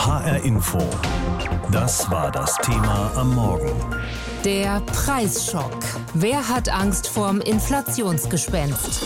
[0.00, 0.78] HR Info.
[1.70, 3.70] Das war das Thema am Morgen.
[4.46, 5.76] Der Preisschock.
[6.14, 9.04] Wer hat Angst vorm Inflationsgespenst?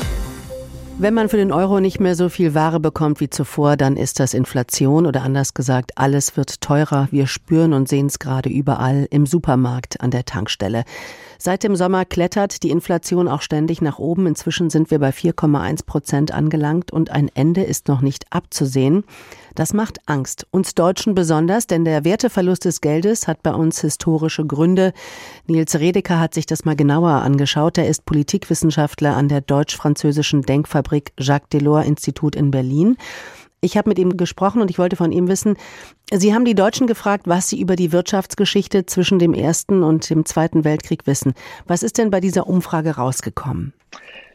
[0.96, 4.20] Wenn man für den Euro nicht mehr so viel Ware bekommt wie zuvor, dann ist
[4.20, 7.08] das Inflation oder anders gesagt, alles wird teurer.
[7.10, 10.84] Wir spüren und sehen es gerade überall im Supermarkt, an der Tankstelle.
[11.38, 14.26] Seit dem Sommer klettert die Inflation auch ständig nach oben.
[14.26, 19.04] Inzwischen sind wir bei 4,1 Prozent angelangt und ein Ende ist noch nicht abzusehen.
[19.54, 20.46] Das macht Angst.
[20.50, 24.92] Uns Deutschen besonders, denn der Werteverlust des Geldes hat bei uns historische Gründe.
[25.46, 27.78] Nils Redeker hat sich das mal genauer angeschaut.
[27.78, 32.96] Er ist Politikwissenschaftler an der deutsch-französischen Denkfabrik Jacques Delors Institut in Berlin.
[33.64, 35.56] Ich habe mit ihm gesprochen und ich wollte von ihm wissen,
[36.12, 40.26] Sie haben die Deutschen gefragt, was sie über die Wirtschaftsgeschichte zwischen dem Ersten und dem
[40.26, 41.32] Zweiten Weltkrieg wissen.
[41.66, 43.72] Was ist denn bei dieser Umfrage rausgekommen?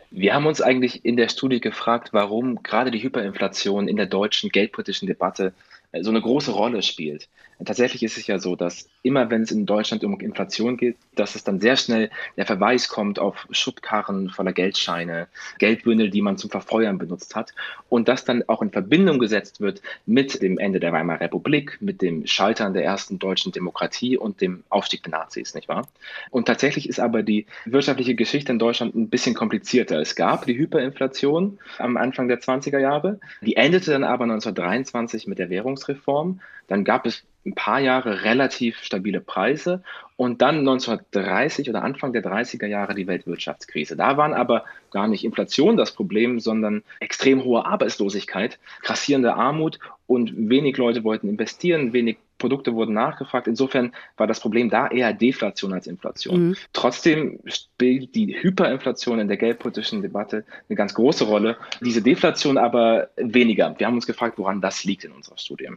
[0.09, 4.49] Wir haben uns eigentlich in der Studie gefragt, warum gerade die Hyperinflation in der deutschen
[4.49, 5.53] geldpolitischen Debatte
[5.91, 7.29] äh, so eine große Rolle spielt.
[7.63, 11.35] Tatsächlich ist es ja so, dass immer wenn es in Deutschland um Inflation geht, dass
[11.35, 16.49] es dann sehr schnell der Verweis kommt auf Schubkarren voller Geldscheine, Geldbündel, die man zum
[16.49, 17.53] Verfeuern benutzt hat
[17.87, 22.01] und das dann auch in Verbindung gesetzt wird mit dem Ende der Weimarer Republik, mit
[22.01, 25.87] dem Scheitern der ersten deutschen Demokratie und dem Aufstieg der Nazis, nicht wahr?
[26.29, 29.99] Und tatsächlich ist aber die wirtschaftliche Geschichte in Deutschland ein bisschen komplizierter.
[29.99, 35.39] Es gab die Hyperinflation am Anfang der 20er Jahre, die endete dann aber 1923 mit
[35.39, 36.41] der Währungsreform.
[36.67, 39.81] Dann gab es ein paar Jahre relativ stabile Preise
[40.17, 43.95] und dann 1930 oder Anfang der 30er Jahre die Weltwirtschaftskrise.
[43.95, 50.49] Da waren aber gar nicht Inflation das Problem, sondern extrem hohe Arbeitslosigkeit, grassierende Armut und
[50.49, 53.47] wenig Leute wollten investieren, wenig Produkte wurden nachgefragt.
[53.47, 56.49] Insofern war das Problem da eher Deflation als Inflation.
[56.49, 56.55] Mhm.
[56.73, 63.09] Trotzdem spielt die Hyperinflation in der geldpolitischen Debatte eine ganz große Rolle, diese Deflation aber
[63.17, 63.75] weniger.
[63.77, 65.69] Wir haben uns gefragt, woran das liegt in unserer Studie.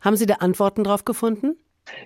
[0.00, 1.56] Haben Sie da Antworten drauf gefunden?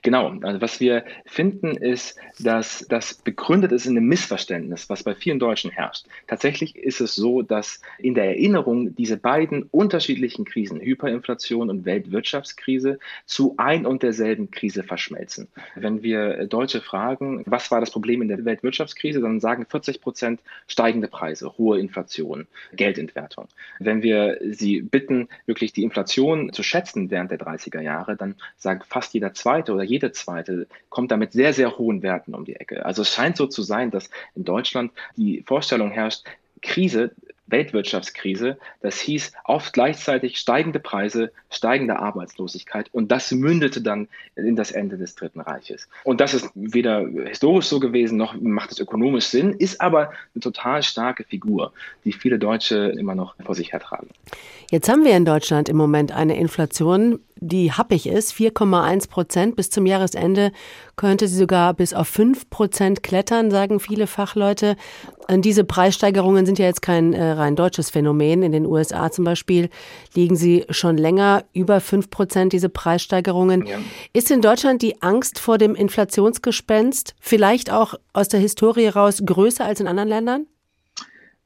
[0.02, 5.14] Genau, also was wir finden ist, dass das begründet ist in einem Missverständnis, was bei
[5.14, 6.06] vielen Deutschen herrscht.
[6.26, 12.98] Tatsächlich ist es so, dass in der Erinnerung diese beiden unterschiedlichen Krisen, Hyperinflation und Weltwirtschaftskrise,
[13.26, 15.48] zu ein und derselben Krise verschmelzen.
[15.74, 20.40] Wenn wir Deutsche fragen, was war das Problem in der Weltwirtschaftskrise, dann sagen 40 Prozent
[20.66, 23.48] steigende Preise, hohe Inflation, Geldentwertung.
[23.78, 28.86] Wenn wir sie bitten, wirklich die Inflation zu schätzen während der 30er Jahre, dann sagt
[28.86, 32.56] fast jeder zweite oder jede zweite kommt da mit sehr, sehr hohen Werten um die
[32.56, 32.84] Ecke.
[32.84, 36.24] Also es scheint so zu sein, dass in Deutschland die Vorstellung herrscht,
[36.60, 37.12] Krise
[37.52, 38.58] Weltwirtschaftskrise.
[38.80, 44.96] Das hieß oft gleichzeitig steigende Preise, steigende Arbeitslosigkeit und das mündete dann in das Ende
[44.96, 45.88] des Dritten Reiches.
[46.04, 50.40] Und das ist weder historisch so gewesen, noch macht es ökonomisch Sinn, ist aber eine
[50.40, 51.72] total starke Figur,
[52.04, 54.08] die viele Deutsche immer noch vor sich hertragen.
[54.70, 59.56] Jetzt haben wir in Deutschland im Moment eine Inflation, die happig ist, 4,1 Prozent.
[59.56, 60.52] Bis zum Jahresende
[60.96, 64.76] könnte sie sogar bis auf 5 Prozent klettern, sagen viele Fachleute.
[65.30, 68.42] Diese Preissteigerungen sind ja jetzt kein äh, rein deutsches Phänomen.
[68.42, 69.70] In den USA zum Beispiel
[70.14, 73.66] liegen sie schon länger über 5 Prozent, diese Preissteigerungen.
[73.66, 73.78] Ja.
[74.12, 79.64] Ist in Deutschland die Angst vor dem Inflationsgespenst vielleicht auch aus der Historie heraus größer
[79.64, 80.46] als in anderen Ländern?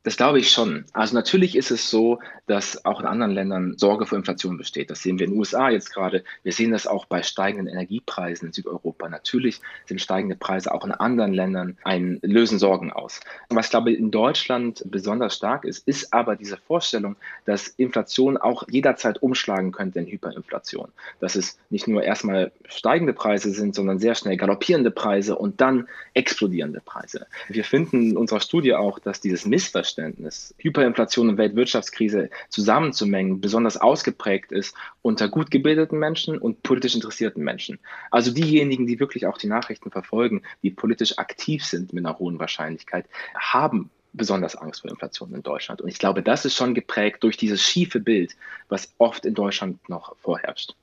[0.07, 0.85] Das glaube ich schon.
[0.93, 4.89] Also natürlich ist es so, dass auch in anderen Ländern Sorge vor Inflation besteht.
[4.89, 6.23] Das sehen wir in den USA jetzt gerade.
[6.45, 9.09] Wir sehen das auch bei steigenden Energiepreisen in Südeuropa.
[9.09, 13.19] Natürlich sind steigende Preise auch in anderen Ländern ein lösen Sorgen aus.
[13.49, 18.63] Was glaube ich in Deutschland besonders stark ist, ist aber diese Vorstellung, dass Inflation auch
[18.71, 20.87] jederzeit umschlagen könnte in Hyperinflation.
[21.19, 25.89] Dass es nicht nur erstmal steigende Preise sind, sondern sehr schnell galoppierende Preise und dann
[26.15, 27.27] explodierende Preise.
[27.49, 33.77] Wir finden in unserer Studie auch, dass dieses Missverständnis Missverständnis, Hyperinflation und Weltwirtschaftskrise zusammenzumengen, besonders
[33.77, 37.79] ausgeprägt ist unter gut gebildeten Menschen und politisch interessierten Menschen.
[38.11, 42.39] Also diejenigen, die wirklich auch die Nachrichten verfolgen, die politisch aktiv sind mit einer hohen
[42.39, 45.81] Wahrscheinlichkeit, haben besonders Angst vor Inflation in Deutschland.
[45.83, 48.35] Und ich glaube, das ist schon geprägt durch dieses schiefe Bild,
[48.69, 50.75] was oft in Deutschland noch vorherrscht.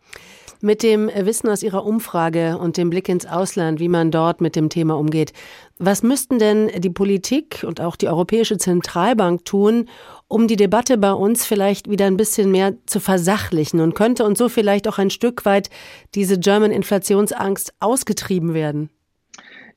[0.65, 4.55] Mit dem Wissen aus Ihrer Umfrage und dem Blick ins Ausland, wie man dort mit
[4.55, 5.33] dem Thema umgeht,
[5.77, 9.89] was müssten denn die Politik und auch die Europäische Zentralbank tun,
[10.29, 14.37] um die Debatte bei uns vielleicht wieder ein bisschen mehr zu versachlichen und könnte und
[14.37, 15.69] so vielleicht auch ein Stück weit
[16.15, 18.89] diese German Inflationsangst ausgetrieben werden?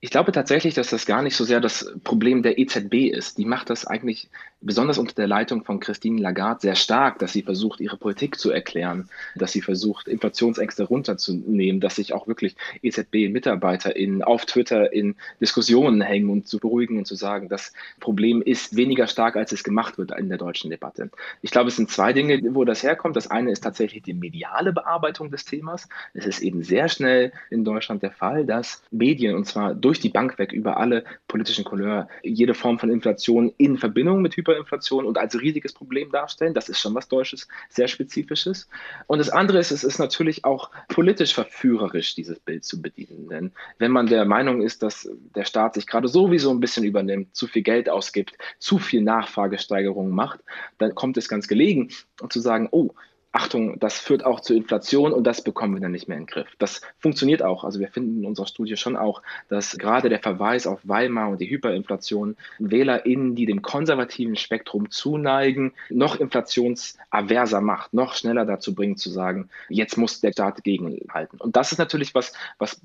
[0.07, 3.39] Ich glaube tatsächlich, dass das gar nicht so sehr das Problem der EZB ist.
[3.39, 4.29] Die macht das eigentlich
[4.61, 8.51] besonders unter der Leitung von Christine Lagarde sehr stark, dass sie versucht, ihre Politik zu
[8.51, 16.01] erklären, dass sie versucht, Inflationsängste runterzunehmen, dass sich auch wirklich EZB-MitarbeiterInnen auf Twitter in Diskussionen
[16.01, 19.99] hängen und zu beruhigen und zu sagen, das Problem ist weniger stark, als es gemacht
[19.99, 21.11] wird in der deutschen Debatte.
[21.43, 23.17] Ich glaube, es sind zwei Dinge, wo das herkommt.
[23.17, 25.89] Das eine ist tatsächlich die mediale Bearbeitung des Themas.
[26.15, 30.09] Es ist eben sehr schnell in Deutschland der Fall, dass Medien, und zwar durch die
[30.09, 35.19] Bank weg, über alle politischen Couleur, jede Form von Inflation in Verbindung mit Hyperinflation und
[35.19, 36.55] als riesiges Problem darstellen.
[36.55, 38.69] Das ist schon was Deutsches, sehr Spezifisches.
[39.07, 43.29] Und das andere ist, es ist natürlich auch politisch verführerisch, dieses Bild zu bedienen.
[43.29, 47.35] Denn wenn man der Meinung ist, dass der Staat sich gerade sowieso ein bisschen übernimmt,
[47.35, 50.41] zu viel Geld ausgibt, zu viel Nachfragesteigerung macht,
[50.79, 51.91] dann kommt es ganz gelegen,
[52.29, 52.91] zu sagen, oh,
[53.37, 56.29] Achtung, das führt auch zu Inflation und das bekommen wir dann nicht mehr in den
[56.29, 56.49] Griff.
[56.59, 57.65] Das funktioniert auch.
[57.65, 61.41] Also wir finden in unserer Studie schon auch, dass gerade der Verweis auf Weimar und
[61.43, 68.99] die Hyperinflation WählerInnen, die dem konservativen Spektrum zuneigen, noch inflationsaverser macht, noch schneller dazu bringt
[68.99, 71.39] zu sagen, jetzt muss der Staat gegenhalten.
[71.39, 72.81] Und das ist natürlich was, was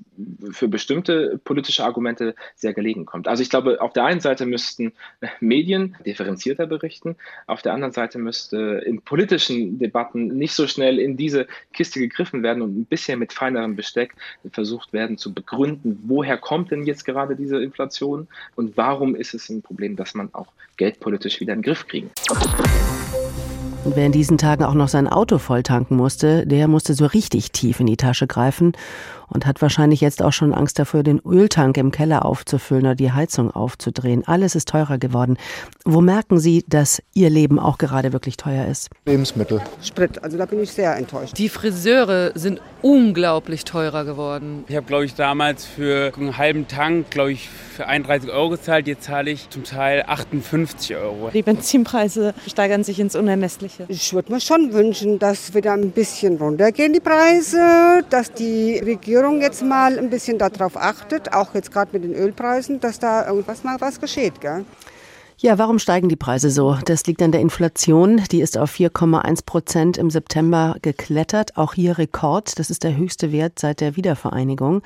[0.50, 3.26] für bestimmte politische Argumente sehr gelegen kommt.
[3.26, 4.92] Also ich glaube, auf der einen Seite müssten
[5.40, 7.16] Medien differenzierter berichten,
[7.46, 12.42] auf der anderen Seite müsste in politischen Debatten nicht so schnell in diese Kiste gegriffen
[12.42, 14.14] werden und ein bisschen mit feinerem Besteck
[14.50, 19.48] versucht werden zu begründen, woher kommt denn jetzt gerade diese Inflation und warum ist es
[19.48, 22.10] ein Problem, dass man auch geldpolitisch wieder in den Griff kriegen.
[23.92, 27.04] Und wer in diesen Tagen auch noch sein Auto voll tanken musste, der musste so
[27.04, 28.72] richtig tief in die Tasche greifen
[29.32, 33.12] und hat wahrscheinlich jetzt auch schon Angst davor, den Öltank im Keller aufzufüllen oder die
[33.12, 34.26] Heizung aufzudrehen.
[34.26, 35.36] Alles ist teurer geworden.
[35.84, 38.90] Wo merken Sie, dass Ihr Leben auch gerade wirklich teuer ist?
[39.06, 39.60] Lebensmittel.
[39.82, 41.38] Sprit, also da bin ich sehr enttäuscht.
[41.38, 44.64] Die Friseure sind unglaublich teurer geworden.
[44.68, 48.86] Ich habe, glaube ich, damals für einen halben Tank, glaube ich, für 31 Euro gezahlt.
[48.86, 51.30] Jetzt zahle ich zum Teil 58 Euro.
[51.32, 53.81] Die Benzinpreise steigern sich ins Unermessliche.
[53.88, 59.40] Ich würde mir schon wünschen, dass wieder ein bisschen runtergehen die Preise, dass die Regierung
[59.40, 63.64] jetzt mal ein bisschen darauf achtet, auch jetzt gerade mit den Ölpreisen, dass da irgendwas
[63.64, 64.40] mal was geschieht.
[64.40, 64.64] Gell?
[65.42, 66.78] Ja, warum steigen die Preise so?
[66.84, 68.22] Das liegt an der Inflation.
[68.30, 71.56] Die ist auf 4,1 Prozent im September geklettert.
[71.56, 72.60] Auch hier Rekord.
[72.60, 74.82] Das ist der höchste Wert seit der Wiedervereinigung.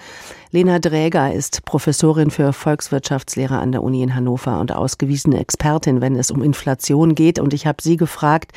[0.53, 6.17] Lena Dräger ist Professorin für Volkswirtschaftslehre an der Uni in Hannover und ausgewiesene Expertin, wenn
[6.17, 7.39] es um Inflation geht.
[7.39, 8.53] Und ich habe sie gefragt,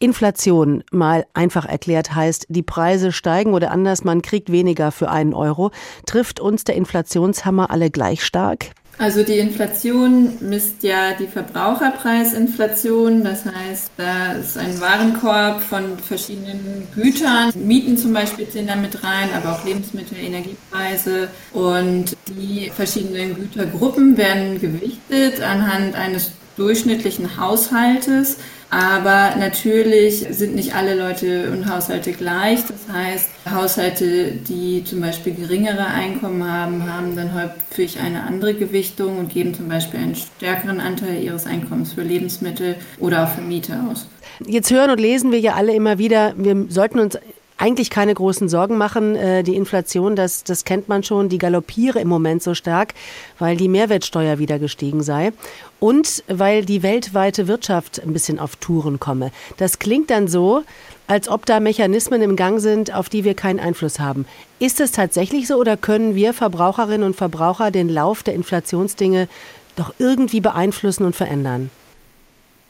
[0.00, 5.34] Inflation mal einfach erklärt heißt, die Preise steigen oder anders, man kriegt weniger für einen
[5.34, 5.70] Euro.
[6.06, 8.72] Trifft uns der Inflationshammer alle gleich stark?
[8.98, 13.24] Also die Inflation misst ja die Verbraucherpreisinflation.
[13.24, 17.50] Das heißt, da ist ein Warenkorb von verschiedenen Gütern.
[17.54, 21.28] Mieten zum Beispiel zählen da mit rein, aber auch Lebensmittel, Energiepreise.
[21.52, 28.36] Und die verschiedenen Gütergruppen werden gewichtet anhand eines durchschnittlichen Haushaltes.
[28.70, 32.60] Aber natürlich sind nicht alle Leute und Haushalte gleich.
[32.66, 39.18] Das heißt, Haushalte, die zum Beispiel geringere Einkommen haben, haben dann häufig eine andere Gewichtung
[39.18, 43.76] und geben zum Beispiel einen stärkeren Anteil ihres Einkommens für Lebensmittel oder auch für Miete
[43.90, 44.06] aus.
[44.46, 47.18] Jetzt hören und lesen wir ja alle immer wieder, wir sollten uns
[47.60, 49.14] eigentlich keine großen Sorgen machen.
[49.14, 52.94] Äh, die Inflation, das, das kennt man schon, die galoppiere im Moment so stark,
[53.38, 55.32] weil die Mehrwertsteuer wieder gestiegen sei
[55.78, 59.30] und weil die weltweite Wirtschaft ein bisschen auf Touren komme.
[59.58, 60.62] Das klingt dann so,
[61.06, 64.24] als ob da Mechanismen im Gang sind, auf die wir keinen Einfluss haben.
[64.58, 69.28] Ist es tatsächlich so oder können wir Verbraucherinnen und Verbraucher den Lauf der Inflationsdinge
[69.76, 71.70] doch irgendwie beeinflussen und verändern?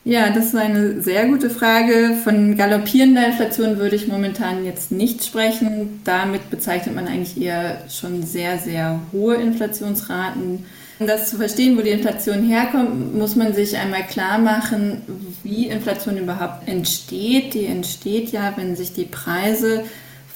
[0.02, 2.16] Ja, das ist eine sehr gute Frage.
[2.24, 6.00] Von galoppierender Inflation würde ich momentan jetzt nicht sprechen.
[6.04, 10.64] Damit bezeichnet man eigentlich eher schon sehr, sehr hohe Inflationsraten.
[10.98, 15.02] Um das zu verstehen, wo die Inflation herkommt, muss man sich einmal klar machen,
[15.42, 17.52] wie Inflation überhaupt entsteht.
[17.52, 19.84] Die entsteht ja, wenn sich die Preise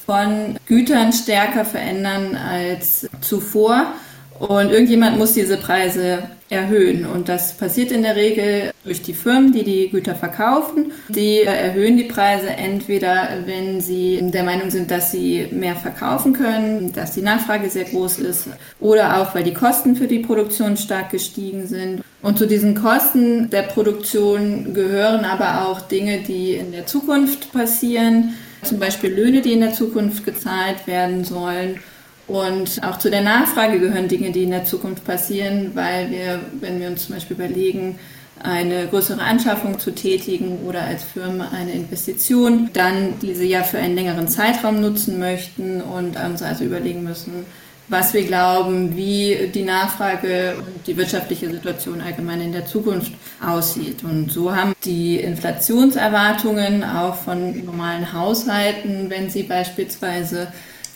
[0.04, 3.94] von Gütern stärker verändern als zuvor.
[4.38, 7.06] Und irgendjemand muss diese Preise erhöhen.
[7.06, 10.92] Und das passiert in der Regel durch die Firmen, die die Güter verkaufen.
[11.08, 16.92] Die erhöhen die Preise entweder, wenn sie der Meinung sind, dass sie mehr verkaufen können,
[16.92, 18.48] dass die Nachfrage sehr groß ist,
[18.80, 22.02] oder auch, weil die Kosten für die Produktion stark gestiegen sind.
[22.20, 28.34] Und zu diesen Kosten der Produktion gehören aber auch Dinge, die in der Zukunft passieren,
[28.62, 31.78] zum Beispiel Löhne, die in der Zukunft gezahlt werden sollen
[32.26, 36.80] und auch zu der Nachfrage gehören Dinge, die in der Zukunft passieren, weil wir, wenn
[36.80, 37.98] wir uns zum Beispiel überlegen,
[38.42, 43.94] eine größere Anschaffung zu tätigen oder als Firma eine Investition, dann diese ja für einen
[43.94, 47.46] längeren Zeitraum nutzen möchten und uns also überlegen müssen,
[47.88, 53.12] was wir glauben, wie die Nachfrage und die wirtschaftliche Situation allgemein in der Zukunft
[53.44, 54.02] aussieht.
[54.02, 60.48] Und so haben die Inflationserwartungen auch von normalen Haushalten, wenn sie beispielsweise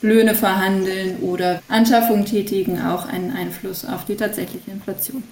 [0.02, 5.22] Löhne verhandeln oder Anschaffungen tätigen, auch einen Einfluss auf die tatsächliche Inflation.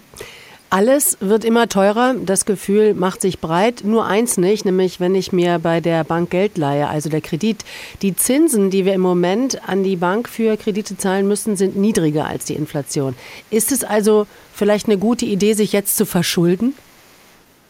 [0.68, 3.82] Alles wird immer teurer, das Gefühl macht sich breit.
[3.84, 7.58] Nur eins nicht, nämlich wenn ich mir bei der Bank Geld leihe, also der Kredit.
[8.02, 12.26] Die Zinsen, die wir im Moment an die Bank für Kredite zahlen müssen, sind niedriger
[12.26, 13.14] als die Inflation.
[13.48, 16.74] Ist es also vielleicht eine gute Idee, sich jetzt zu verschulden?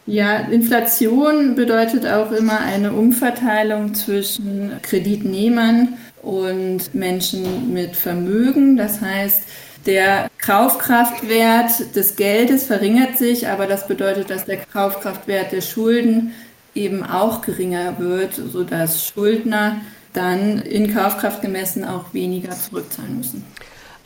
[0.07, 8.77] Ja, Inflation bedeutet auch immer eine Umverteilung zwischen Kreditnehmern und Menschen mit Vermögen.
[8.77, 9.43] Das heißt,
[9.85, 16.33] der Kaufkraftwert des Geldes verringert sich, aber das bedeutet, dass der Kaufkraftwert der Schulden
[16.75, 19.81] eben auch geringer wird, sodass Schuldner
[20.13, 23.45] dann in Kaufkraft gemessen auch weniger zurückzahlen müssen.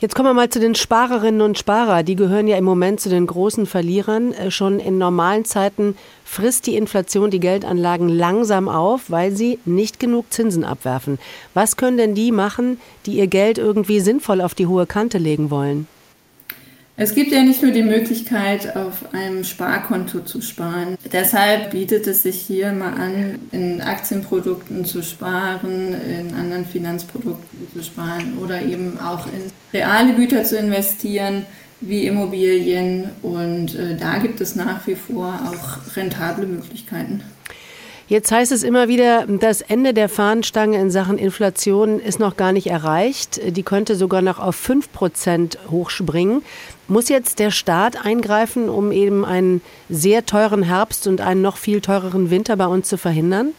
[0.02, 2.02] Jetzt kommen wir mal zu den Sparerinnen und Sparer.
[2.02, 4.32] Die gehören ja im Moment zu den großen Verlierern.
[4.32, 10.00] Äh, schon in normalen Zeiten frisst die Inflation die Geldanlagen langsam auf, weil sie nicht
[10.00, 11.20] genug Zinsen abwerfen.
[11.54, 15.52] Was können denn die machen, die ihr Geld irgendwie sinnvoll auf die hohe Kante legen
[15.52, 15.86] wollen?
[17.02, 20.96] Es gibt ja nicht nur die Möglichkeit, auf einem Sparkonto zu sparen.
[21.12, 27.82] Deshalb bietet es sich hier mal an, in Aktienprodukten zu sparen, in anderen Finanzprodukten zu
[27.82, 31.44] sparen oder eben auch in reale Güter zu investieren,
[31.80, 33.10] wie Immobilien.
[33.22, 37.24] Und äh, da gibt es nach wie vor auch rentable Möglichkeiten.
[38.08, 42.52] Jetzt heißt es immer wieder, das Ende der Fahnenstange in Sachen Inflation ist noch gar
[42.52, 43.40] nicht erreicht.
[43.56, 46.42] Die könnte sogar noch auf 5 Prozent hochspringen.
[46.88, 51.80] Muss jetzt der Staat eingreifen, um eben einen sehr teuren Herbst und einen noch viel
[51.80, 53.54] teureren Winter bei uns zu verhindern?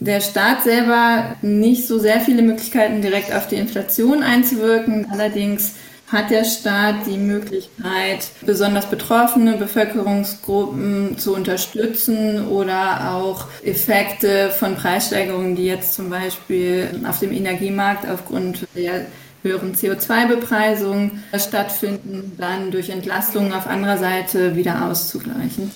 [0.00, 5.06] Der Staat selber nicht so sehr viele Möglichkeiten, direkt auf die Inflation einzuwirken.
[5.10, 5.74] Allerdings
[6.10, 15.54] hat der Staat die Möglichkeit, besonders betroffene Bevölkerungsgruppen zu unterstützen oder auch Effekte von Preissteigerungen,
[15.54, 19.06] die jetzt zum Beispiel auf dem Energiemarkt aufgrund der
[19.42, 25.70] höheren CO2-Bepreisung stattfinden, dann durch Entlastungen auf anderer Seite wieder auszugleichen.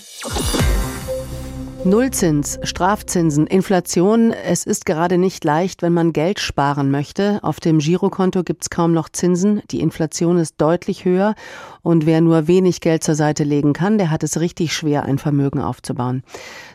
[1.85, 4.31] Nullzins, Strafzinsen, Inflation.
[4.31, 7.41] Es ist gerade nicht leicht, wenn man Geld sparen möchte.
[7.43, 9.61] Auf dem Girokonto gibt es kaum noch Zinsen.
[9.71, 11.35] Die Inflation ist deutlich höher.
[11.83, 15.19] Und wer nur wenig Geld zur Seite legen kann, der hat es richtig schwer, ein
[15.19, 16.23] Vermögen aufzubauen.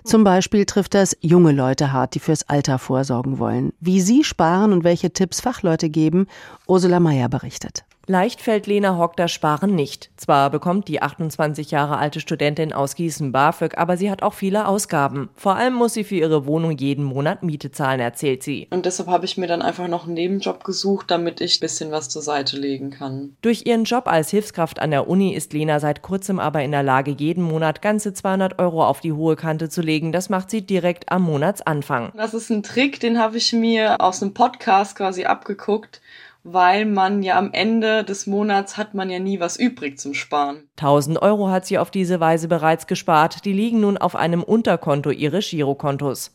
[0.03, 3.73] Zum Beispiel trifft das junge Leute hart, die fürs Alter vorsorgen wollen.
[3.79, 6.27] Wie sie sparen und welche Tipps Fachleute geben,
[6.67, 7.83] Ursula Mayer berichtet.
[8.09, 10.09] Leicht fällt Lena Hock das Sparen nicht.
[10.17, 14.67] Zwar bekommt die 28 Jahre alte Studentin aus Gießen BAföG, aber sie hat auch viele
[14.67, 15.29] Ausgaben.
[15.35, 18.67] Vor allem muss sie für ihre Wohnung jeden Monat Miete zahlen, erzählt sie.
[18.71, 21.91] Und deshalb habe ich mir dann einfach noch einen Nebenjob gesucht, damit ich ein bisschen
[21.91, 23.35] was zur Seite legen kann.
[23.43, 26.81] Durch ihren Job als Hilfskraft an der Uni ist Lena seit kurzem aber in der
[26.81, 30.11] Lage, jeden Monat ganze 200 Euro auf die hohe Kante zu legen.
[30.11, 32.11] Das macht sie direkt am Monatsanfang.
[32.17, 36.01] Das ist ein Trick, den habe ich mir aus einem Podcast quasi abgeguckt
[36.43, 40.63] weil man ja am Ende des Monats hat man ja nie was übrig zum Sparen.
[40.77, 43.45] 1000 Euro hat sie auf diese Weise bereits gespart.
[43.45, 46.31] Die liegen nun auf einem Unterkonto ihres Girokontos.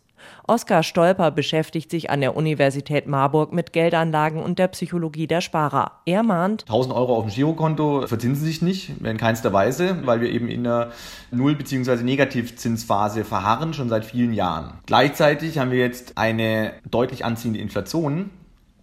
[0.47, 6.01] Oskar Stolper beschäftigt sich an der Universität Marburg mit Geldanlagen und der Psychologie der Sparer.
[6.07, 10.31] Er mahnt, 1000 Euro auf dem Girokonto verzinsen sich nicht, in keinster Weise, weil wir
[10.31, 10.91] eben in einer
[11.31, 12.03] Null- bzw.
[12.03, 14.79] Negativzinsphase verharren, schon seit vielen Jahren.
[14.87, 18.31] Gleichzeitig haben wir jetzt eine deutlich anziehende Inflation,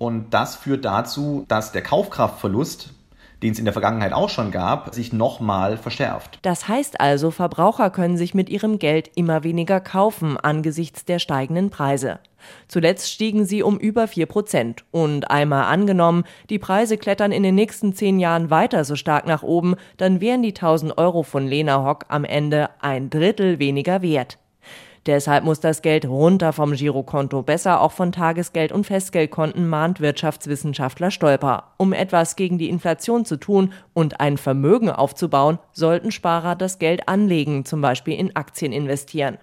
[0.02, 2.90] und das führt dazu, dass der Kaufkraftverlust
[3.44, 6.38] den es in der Vergangenheit auch schon gab, sich nochmal verschärft.
[6.44, 11.72] Das heißt also, Verbraucher können sich mit ihrem Geld immer weniger kaufen angesichts der steigenden
[11.72, 12.20] Preise.
[12.68, 14.84] Zuletzt stiegen sie um über vier Prozent.
[14.92, 19.42] Und einmal angenommen, die Preise klettern in den nächsten zehn Jahren weiter so stark nach
[19.42, 24.38] oben, dann wären die 1000 Euro von Lena Hock am Ende ein Drittel weniger wert.
[25.08, 31.10] Deshalb muss das Geld runter vom Girokonto, besser auch von Tagesgeld- und Festgeldkonten, mahnt Wirtschaftswissenschaftler
[31.10, 31.74] Stolper.
[31.78, 37.08] Um etwas gegen die Inflation zu tun und ein Vermögen aufzubauen, sollten Sparer das Geld
[37.08, 39.40] anlegen, zum Beispiel in Aktien investieren.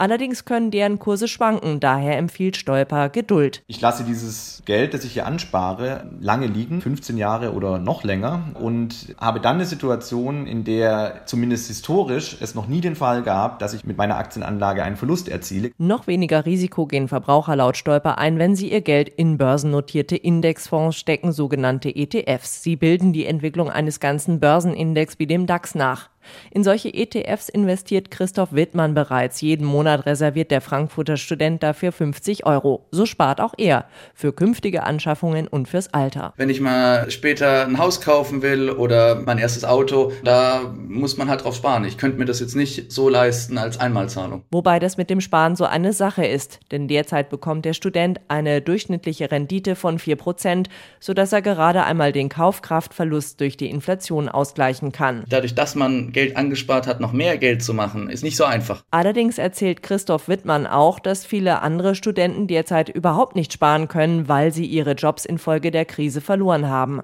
[0.00, 3.64] Allerdings können deren Kurse schwanken, daher empfiehlt Stolper Geduld.
[3.66, 8.44] Ich lasse dieses Geld, das ich hier anspare, lange liegen, 15 Jahre oder noch länger
[8.54, 13.58] und habe dann eine Situation, in der zumindest historisch es noch nie den Fall gab,
[13.58, 15.72] dass ich mit meiner Aktienanlage einen Verlust erziele.
[15.78, 20.96] Noch weniger Risiko gehen Verbraucher laut Stolper ein, wenn sie ihr Geld in börsennotierte Indexfonds
[20.96, 22.62] stecken, sogenannte ETFs.
[22.62, 26.08] Sie bilden die Entwicklung eines ganzen Börsenindex wie dem DAX nach.
[26.50, 29.40] In solche ETFs investiert Christoph Wittmann bereits.
[29.40, 32.86] Jeden Monat reserviert der Frankfurter Student dafür 50 Euro.
[32.90, 36.32] So spart auch er für künftige Anschaffungen und fürs Alter.
[36.36, 41.28] Wenn ich mal später ein Haus kaufen will oder mein erstes Auto, da muss man
[41.28, 41.84] halt drauf sparen.
[41.84, 44.42] Ich könnte mir das jetzt nicht so leisten als Einmalzahlung.
[44.50, 48.60] Wobei das mit dem Sparen so eine Sache ist, denn derzeit bekommt der Student eine
[48.60, 50.68] durchschnittliche Rendite von 4 Prozent,
[51.00, 55.24] sodass er gerade einmal den Kaufkraftverlust durch die Inflation ausgleichen kann.
[55.28, 58.82] Dadurch, dass man Geld angespart hat, noch mehr Geld zu machen, ist nicht so einfach.
[58.90, 64.52] Allerdings erzählt Christoph Wittmann auch, dass viele andere Studenten derzeit überhaupt nicht sparen können, weil
[64.52, 67.02] sie ihre Jobs infolge der Krise verloren haben.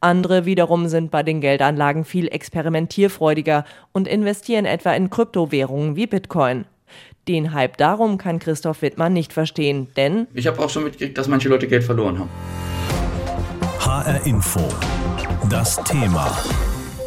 [0.00, 6.64] Andere wiederum sind bei den Geldanlagen viel experimentierfreudiger und investieren etwa in Kryptowährungen wie Bitcoin.
[7.28, 11.28] Den Hype darum kann Christoph Wittmann nicht verstehen, denn ich habe auch schon mitgekriegt, dass
[11.28, 12.30] manche Leute Geld verloren haben.
[13.78, 14.60] HR Info.
[15.48, 16.36] Das Thema.